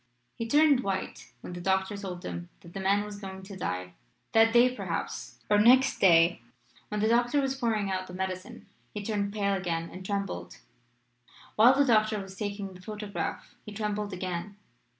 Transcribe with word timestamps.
"He 0.33 0.47
turned 0.47 0.79
white 0.79 1.31
when 1.41 1.53
the 1.53 1.61
doctor 1.61 1.95
told 1.95 2.25
him 2.25 2.49
that 2.61 2.73
the 2.73 2.79
man 2.79 3.05
was 3.05 3.19
going 3.19 3.43
to 3.43 3.55
die 3.55 3.93
that 4.31 4.51
day, 4.51 4.75
perhaps, 4.75 5.37
or 5.47 5.59
next 5.59 5.99
day. 5.99 6.41
When 6.87 7.01
the 7.01 7.07
doctor 7.07 7.39
was 7.39 7.53
pouring 7.53 7.91
out 7.91 8.07
the 8.07 8.15
medicine 8.15 8.65
he 8.95 9.03
turned 9.03 9.31
pale 9.31 9.53
again 9.53 9.91
and 9.91 10.03
trembled. 10.03 10.57
While 11.55 11.75
the 11.77 11.85
doctor 11.85 12.19
was 12.19 12.35
taking 12.35 12.73
the 12.73 12.81
photograph 12.81 13.53
he 13.63 13.73
trembled 13.73 14.11
again. 14.11 14.57